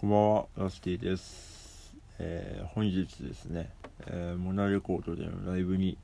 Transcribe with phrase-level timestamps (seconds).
[0.00, 1.94] こんばんは、ラスティです。
[2.18, 3.68] えー、本日ですね、
[4.06, 5.98] えー、モナレコードでのライブに、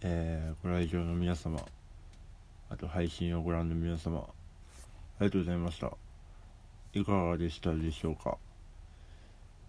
[0.00, 1.60] えー、ご来場の皆様、
[2.68, 4.22] あと配信をご覧の皆様、あ
[5.20, 5.92] りがとうございました。
[6.92, 8.36] いかがでしたでしょうか？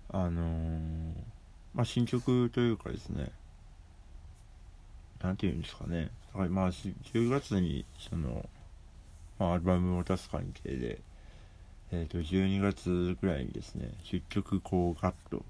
[0.09, 1.13] あのー、
[1.75, 3.31] まあ、新曲というかですね、
[5.21, 8.43] なんていうんですかね、だからまあ、10月に、その、
[9.37, 10.99] まあ、アルバムを出す関係で、
[11.91, 15.43] えー、と12月ぐらいにですね10曲こうガッと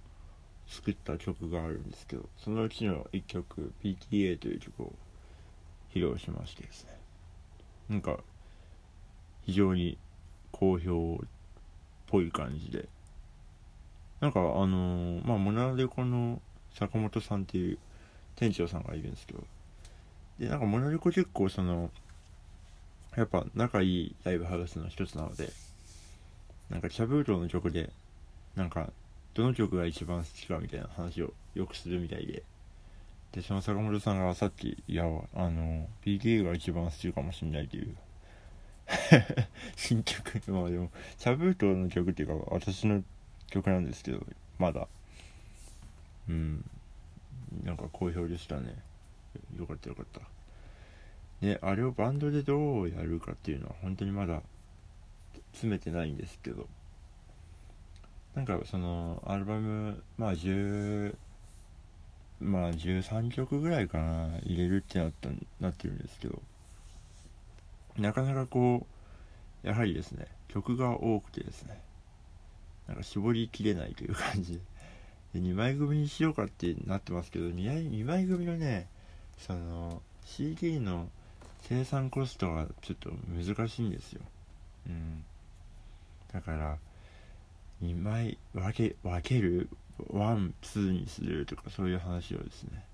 [0.67, 4.93] 作った曲があるんですけどそのうちの1曲 PTA という曲を
[5.93, 6.91] 披露しましてですね。
[7.89, 8.19] なんか
[9.45, 9.97] 非常に
[10.51, 11.27] 好評っ
[12.07, 12.87] ぽい感じで。
[14.19, 16.41] なんかあのー、まあモナレコの
[16.73, 17.77] 坂本さんっていう
[18.35, 19.43] 店長さんがいるんですけど
[20.39, 21.91] でなんかモナレコ結構その
[23.15, 25.51] やっぱ仲いいライブハウスの一つなので
[26.69, 27.89] なんかシャブートの曲で
[28.55, 28.91] なんか
[29.33, 32.43] どの曲が一番好きかみたいな話をよくするみたいで。
[33.31, 37.95] でその坂本さんがさっきいやあの PK が一番好きかもしんないという。
[39.75, 43.03] 新曲まあでもシャブートの曲っていうか私の
[43.47, 44.25] 曲なんですけど
[44.57, 44.87] まだ。
[46.29, 46.69] うん。
[47.63, 48.75] なんか好評でしたね。
[49.57, 50.21] よかったよかった。
[51.41, 54.41] であれをバンドでどうやるかっていうのは本当にまだ
[55.57, 56.67] 詰めてないんですけど。
[58.35, 61.15] なんかそのアルバムまあ10
[62.39, 66.41] まあ13曲ぐらいかな入れるってなったなってるんですけど。
[67.97, 68.85] なかなかこ
[69.63, 71.81] うやはりですね曲が多くてですね。
[72.87, 74.61] なんか絞りきれないという感じ。
[75.33, 78.87] で2枚組にしようかってなってますけど 2, 2枚組のね
[79.39, 81.09] その CD の
[81.63, 84.21] 生産コストがちょっと難しいんですよ。
[84.87, 85.23] うん。
[86.33, 86.77] だから
[87.81, 89.69] 2枚分け分ける
[90.09, 92.85] ワンツーにするとかそういう話をですね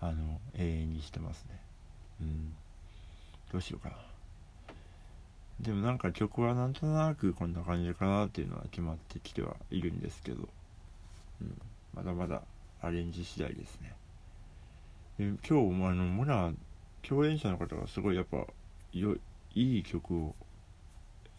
[0.00, 1.58] あの永遠にしてますね。
[2.20, 2.54] うん。
[3.50, 3.96] どうしようかな。
[5.60, 10.48] でもなんか曲はなんとなくこんな感じかなっていうのは決まってきてはいるんですけど、
[11.40, 11.60] うん、
[11.94, 12.42] まだまだ
[12.82, 13.94] アレンジ次第ですね。
[15.18, 16.52] で今日あのモナ
[17.02, 18.38] 共演者の方がすごいやっぱ
[18.92, 19.16] よ
[19.54, 20.34] いい曲を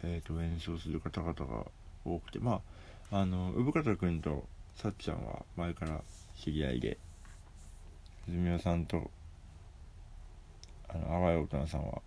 [0.07, 1.65] えーと、演奏する方々が
[2.05, 2.61] 多くてま
[3.11, 6.01] ああの産方君とさっちゃんは前から
[6.37, 6.97] 知り合いで
[8.27, 9.09] 泉谷さんと
[10.89, 12.01] あの淡い大人さんは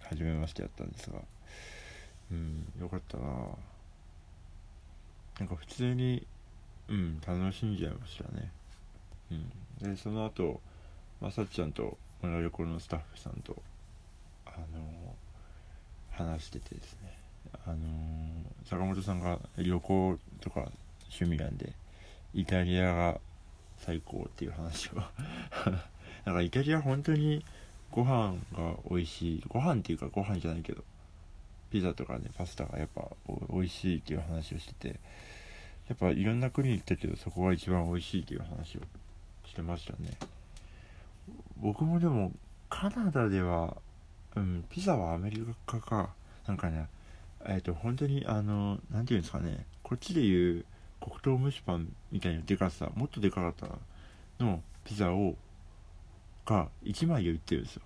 [0.00, 1.18] 初めましてやったんですが
[2.30, 3.24] うんよかったな。
[5.40, 6.26] なんか普通に
[6.88, 8.50] うん楽しんじゃいましたね。
[9.30, 9.34] う
[9.86, 9.94] ん。
[9.94, 10.60] でその後
[11.20, 13.62] まあさっちゃんと村旅行のスタッフさんと
[14.46, 15.14] あの
[16.12, 17.12] 話しててですね。
[17.66, 20.70] あのー、坂本さんが旅行とか
[21.10, 21.72] 趣味なんで
[22.34, 23.20] イタリアが
[23.78, 24.92] 最高っていう話を。
[26.24, 27.44] なんかイタリア本当に
[27.90, 29.44] ご飯が美味しい。
[29.48, 30.84] ご飯っていうかご飯じゃないけど
[31.70, 33.08] ピザとかねパスタがやっぱ
[33.50, 35.00] 美味しいっていう話をしてて
[35.88, 38.80] やっぱいろんな国行ったけどそこが一番美味しいっていう話を
[39.46, 40.16] してましたね。
[41.56, 42.32] 僕もでも
[42.68, 43.76] カナダでは
[44.36, 46.14] うん、ピザはアメリカか。
[46.46, 46.88] なんかね、
[47.44, 50.64] えっ、ー、と、本当に、あの、なんていうんですかね、こっちでいう
[51.00, 55.36] 黒糖蒸しパンみたいなでかさ、もっとでかかったのピザを、
[56.46, 57.82] が1枚で売ってるんですよ。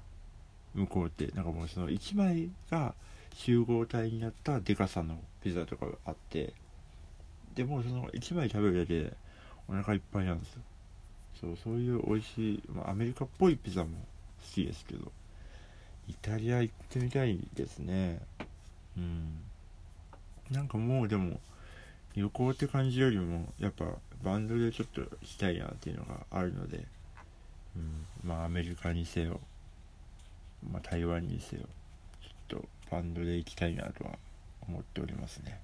[0.74, 1.26] 向こうって。
[1.34, 2.94] なんかもうその1枚が
[3.34, 6.52] 集合体になったでかさのピザとかがあって、
[7.54, 9.16] でもその1枚食べるだけで
[9.68, 10.62] お腹いっぱいなんですよ。
[11.40, 15.12] そう、そういう美味しい、まあ、アメリカっぽいピザも好きですけど。
[16.08, 18.20] イタリア行ってみたいですね。
[18.96, 19.38] うん。
[20.50, 21.40] なんかもうでも
[22.14, 23.86] 旅行って感じよりもやっぱ
[24.22, 26.86] バンドでちょっとしたいなっていうのがあるので、
[27.76, 29.40] うん、まあアメリカにせよ、
[30.70, 31.62] まあ、台湾にせよ
[32.48, 34.12] ちょっとバンドで行きたいなとは
[34.68, 35.60] 思っておりますね。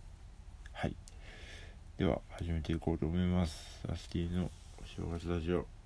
[0.72, 0.94] はい。
[1.98, 3.80] では始めていこうと思います。
[3.90, 4.50] アスティの
[4.80, 5.81] お正月ラジオ。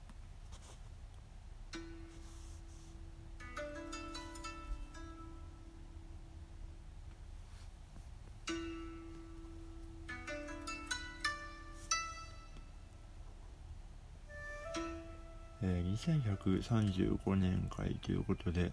[15.63, 18.73] え、2135年会ということで、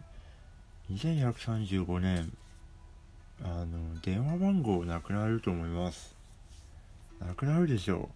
[0.89, 2.31] 2135年、
[3.41, 6.15] あの、電話番号なくなると思います。
[7.19, 8.09] なくなるでしょ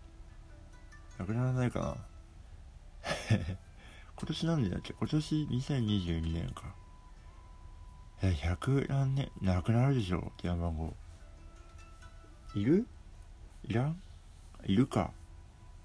[1.17, 1.19] う。
[1.19, 1.97] なくならないかな。
[4.17, 4.93] 今年何年だっけ？
[4.93, 6.75] 今年2022年か。
[8.21, 10.95] え、100何年、なくなるでしょう電話番号。
[12.55, 12.85] いる？
[13.63, 14.01] いらん？
[14.65, 15.11] いるか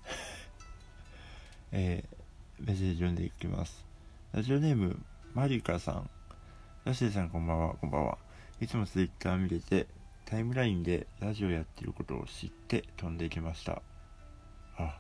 [1.73, 2.22] えー、
[2.65, 3.85] メッセージ読んでいきます。
[4.33, 4.97] ラジオネーム
[5.35, 6.09] マリカさん。
[6.85, 7.75] ラシーさんこんばんは。
[7.75, 8.17] こんばんは。
[8.61, 9.89] いつもツイッター見てて
[10.27, 13.83] タイムラインでラジオやってることを知って飛んでいきました。
[14.79, 14.97] あ。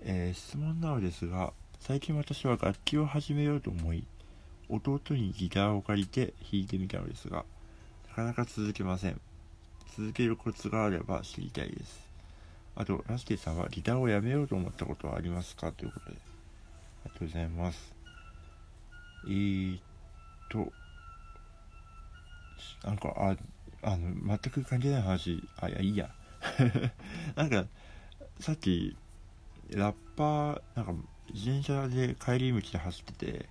[0.00, 4.06] えー、質問なのですが最近私は楽器を始めようと思い
[4.70, 7.44] 弟にギターを借りて弾いてみたのですが
[8.08, 9.20] なかなか続けません。
[9.94, 12.08] 続けるコツがあれば知りたいです。
[12.76, 15.70] あとラスティさんはギターをやめようと思ったことはありますか？
[15.72, 16.16] ということで。
[16.16, 16.29] す
[17.04, 17.94] ありがとうございます。
[19.26, 19.80] えーっ
[20.48, 20.72] と
[22.84, 23.36] なんかあ
[23.82, 25.42] あの全く関係ない話。
[25.58, 26.10] あいやいいや。
[27.36, 27.66] なんか
[28.38, 28.96] さっき
[29.70, 30.92] ラッパーなんか
[31.32, 33.48] 自転車で帰り道で走ってて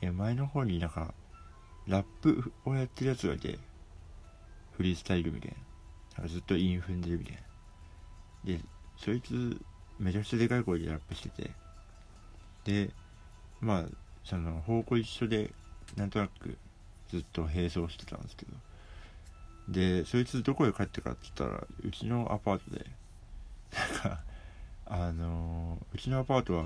[0.00, 1.14] え前の方になんか
[1.86, 3.58] ラップをやってるやつがいて
[4.72, 5.56] フリースタイルみたいな。
[6.18, 7.42] なんかずっとイン踏んでるみたいな。
[8.44, 8.60] で
[8.96, 9.60] そいつ
[9.98, 11.50] めちゃくちゃでかい声でラップしてて
[12.64, 12.90] で
[13.60, 13.84] まあ
[14.24, 15.50] その方向一緒で
[15.96, 16.56] なんとなく
[17.10, 18.52] ずっと並走してたんですけど。
[19.68, 22.84] でそいつどこへ帰ってかって言ったらうちのアパートで。
[23.72, 24.20] なんか
[24.86, 26.64] あのー、うちのアパートは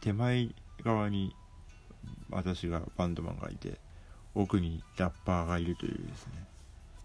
[0.00, 0.48] 手前
[0.82, 1.36] 側に
[2.30, 3.78] 私がバンドマンがいて
[4.34, 6.32] 奥にラッパーがいるというですね。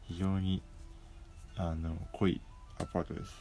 [0.08, 0.64] 非常に
[1.56, 2.42] あの濃い
[2.80, 3.32] アパートです。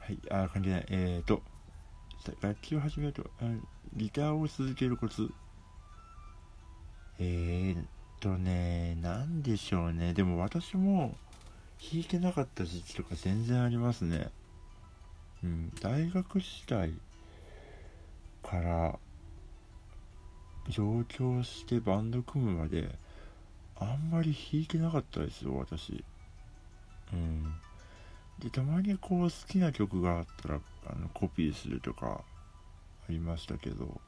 [0.00, 0.86] はいあ関係ない。
[0.88, 1.42] えーと
[2.40, 3.24] 楽器を始めると
[3.96, 5.30] ギターを続けるコツ。
[7.18, 7.84] えー
[8.20, 10.12] とね何でしょうね。
[10.12, 11.16] でも私も
[11.80, 14.30] 弾いてなかった時期とか全然ありますね。
[15.42, 16.92] うん大学時代
[18.42, 18.98] から
[20.68, 22.94] 上京してバンド組むまで
[23.76, 26.04] あんまり弾いてなかったですよ私。
[27.12, 27.54] うん。
[28.38, 32.22] でたまにこう好きな曲があったらあのコピーするとか
[33.08, 34.00] ありましたけど。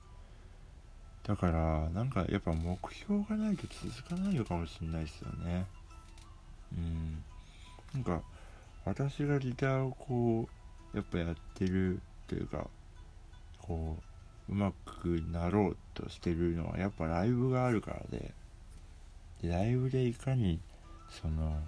[1.25, 5.67] だからなんかやっぱ目標がないと続かないのかもしれないですよね。
[6.77, 7.25] うん。
[7.95, 8.23] なんか
[8.85, 10.49] 私がギターをこ
[10.93, 12.67] うやっぱやってるというか
[13.61, 13.97] こ
[14.49, 18.33] ううまくなろうとしてるのはやっぱライブがあるからで
[19.43, 20.59] でライブでいかに
[21.09, 21.59] その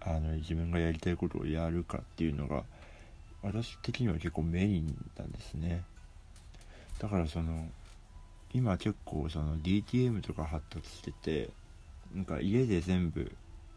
[0.00, 2.64] あの自分がやりたいことをやるかっていうのが
[3.44, 5.84] 私的には結構メインなんですね。
[6.98, 7.68] だからその
[8.54, 11.50] 今結構その DTM とか発達してて
[12.14, 13.30] なんか家で全部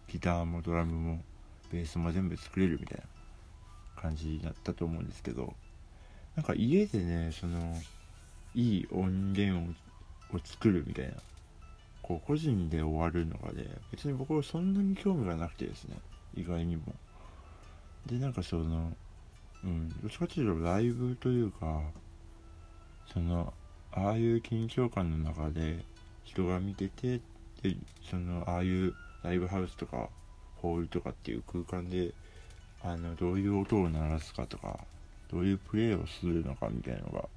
[0.07, 1.23] ギターもドラムも
[1.71, 5.53] ベースも全部作れるみたいな感じだったと思うんですけど
[6.35, 7.75] なんか家でねその
[8.55, 9.69] いい音源
[10.31, 11.13] を作るみたいな
[12.01, 15.97] こう個人で終わるのがね別に僕はそんなに興味がなくてですね
[16.35, 16.83] 意外にも。
[18.05, 18.93] でなんかその
[19.63, 19.89] うん。
[20.01, 21.81] どっちかっていうとライブというか
[23.13, 23.53] その
[23.91, 25.83] ああいう緊張感の中で
[26.23, 27.19] 人が見てて
[27.63, 27.75] で
[28.09, 28.93] そのああいう
[29.23, 30.09] ライブハウスとか
[30.57, 32.13] ホールとかっていう空間で
[32.83, 34.79] あのどういう音を鳴らすかとか
[35.31, 37.27] どういうプレーをするのかみたいなのが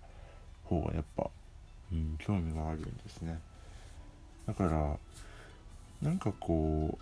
[0.64, 1.30] 方がやっぱ、
[1.92, 3.40] うん、興味があるんですね。
[4.46, 4.96] だから
[6.02, 6.98] なんかこ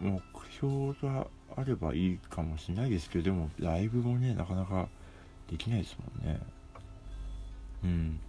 [0.00, 0.20] う目
[0.52, 1.26] 標が
[1.56, 4.88] あればいいかもしれないですけどでもライブもねなかなか
[5.50, 6.40] できないですもんね。
[7.84, 8.20] うん。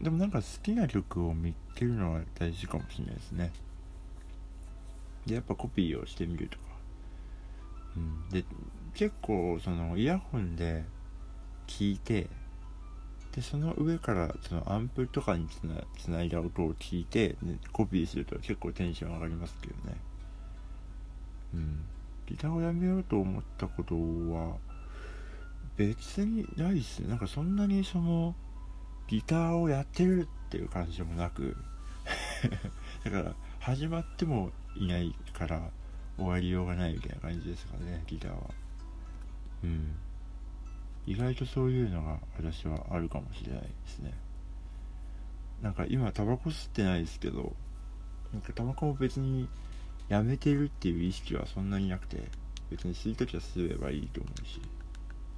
[0.00, 3.52] でもなんか好きな曲を見つけるのは大事かもしれないですね。
[5.26, 6.64] でやっぱコピーをしてみるとか。
[7.96, 8.28] うん。
[8.30, 8.44] で
[8.94, 10.84] 結構そのイヤホンで
[11.66, 12.28] 聞いて
[13.32, 19.96] でその上からそのアンプとかにつないだ音を聞いて、ね、コピーすると結構テンション上がりますけどね。
[21.54, 21.84] うん。
[22.28, 24.56] ギターをやめようと思ったことは
[25.76, 27.08] 別にないっすね。
[27.08, 28.34] なんかそんなにその
[29.08, 31.56] ギターをやってるっていう感じもなく。
[33.04, 35.70] だから始まってもいないから
[36.16, 38.38] 終わりようがないみたいな感じですかねギターは。
[39.64, 39.96] うん。
[41.06, 44.12] 意外とそういうのが私はあるかもしれないですね。
[45.62, 47.56] なんか今タバコ吸ってないですけど
[48.32, 49.48] なんかタバコも別に
[50.08, 52.22] やめてるっていう意識はそんなになくて
[52.70, 54.60] 別に吸い時は吸えばいいと思うし。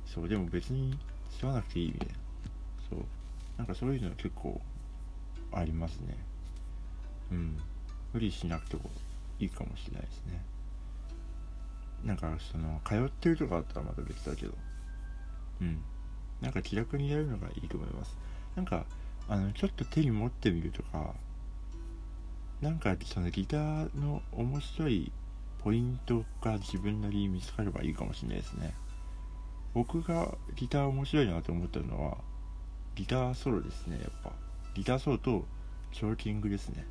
[0.07, 0.99] そうでも別に
[1.31, 2.15] 吸わなくていいみたいな。
[2.89, 3.05] そう。
[3.57, 4.61] なんかそういうのは結構
[5.53, 6.17] ありますね。
[7.31, 7.57] うん。
[8.13, 8.91] 無理しなくても
[9.39, 10.43] いいかもしれないですね。
[12.05, 14.53] なんかその通ってるとかあったらまた別だけど。
[15.61, 15.81] うん。
[16.41, 18.17] なんか気楽にやるのがいいと思います。
[18.57, 18.85] なんか
[19.29, 21.15] あのちょっと手に持ってみるとか
[22.61, 25.11] なんかそのギターの面白い
[25.63, 28.75] ポイントが自分なりに見つかればいいかもしれないですね。
[29.73, 32.19] 僕がギター面白いなと思ったのは
[32.97, 34.33] ギターソロですねやっぱ。
[34.75, 35.47] ギターソロと
[35.93, 36.87] チョーキングですね。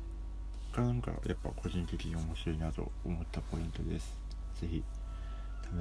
[0.72, 4.16] がなんかやっぱ個人的に面白いなと思ったポイントです。
[4.60, 4.82] 是非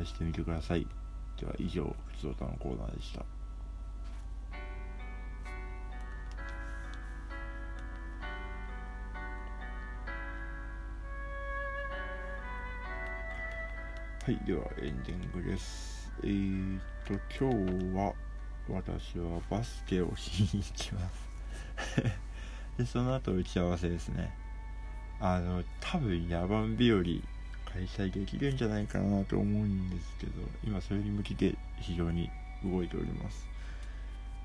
[0.03, 0.85] 試してみてください。
[1.39, 3.38] では以上ふつおたのコーナーでした。
[14.21, 16.11] はい、ではエンディングです。
[16.23, 18.13] えーと、今日は
[18.69, 20.99] 私はバスケをしに行きま
[21.87, 22.01] す
[22.77, 24.31] で、その後打ち合わせですね。
[25.21, 30.33] あの、多分野蛮日和開催できるんじゃないかなと思うんですけど、
[30.65, 32.29] 今それに向けて非常に
[32.63, 33.47] 動いております。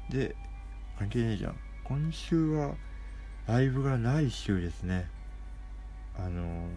[0.09, 0.37] で、
[0.99, 1.57] 関係ねえじゃん。
[1.83, 2.77] 今週は
[3.49, 5.09] ライブがない週ですね。
[6.17, 6.71] あの、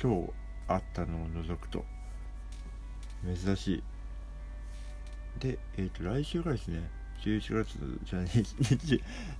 [0.00, 0.32] 今日
[0.68, 1.93] あったのを除くと。
[3.24, 3.82] 珍しい。
[5.40, 6.88] でえっ、ー、と来週がですね
[7.22, 8.30] 11月じゃね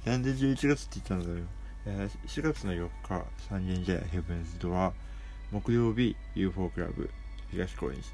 [0.07, 1.47] えなんで11月って言ったんだよ。
[2.27, 4.93] 4月の4日三軒茶屋ヘブンズドア
[5.51, 7.11] 木曜日 UFO クラブ
[7.51, 8.09] 東高円寺。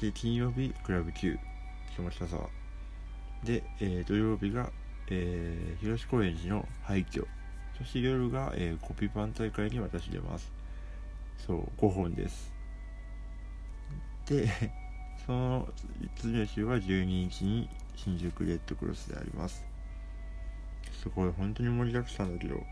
[0.00, 1.38] で金曜日クラブ Q
[1.96, 2.48] 下北沢。
[3.42, 4.70] で、えー、土曜日が、
[5.10, 7.26] えー、東高円寺の廃墟。
[7.78, 10.52] そして夜が、えー、コピーパン大会に私出ます。
[11.46, 12.53] そう5本です。
[14.26, 14.48] で
[15.26, 15.68] その
[16.16, 19.64] 次の週は12日に新宿レッドクロスであります。
[20.92, 22.62] すごい本当に盛りだくさんだけど。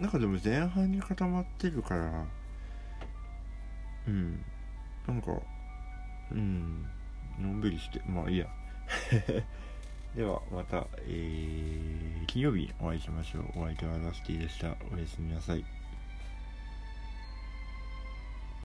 [0.00, 2.26] なんかでも前半に固まってるから。
[4.06, 4.44] うん。
[5.06, 5.32] なんか
[6.30, 6.86] うん。
[7.38, 8.46] のんびりしてまあいいや。
[10.14, 13.60] ではまた、えー、金曜日お会いしましょう。
[13.60, 14.74] お相手はラスティでした。
[14.92, 15.64] おやすみなさい。